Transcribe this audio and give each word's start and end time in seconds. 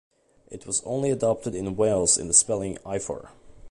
It 0.47 0.65
was 0.65 0.81
also 0.81 1.11
adopted 1.11 1.53
in 1.53 1.75
Wales 1.75 2.17
in 2.17 2.27
the 2.27 2.33
spelling 2.33 2.77
Ifor. 2.77 3.29